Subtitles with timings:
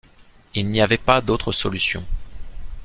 [0.55, 2.03] Il n’y avait pas d’autre solution.